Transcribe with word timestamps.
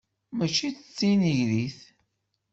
Mačči 0.37 0.67
d 0.75 0.77
tineɣrit. 0.97 1.79